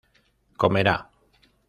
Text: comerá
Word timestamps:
comerá 0.57 0.97